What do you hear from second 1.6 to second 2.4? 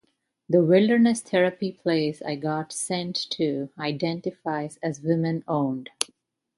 place I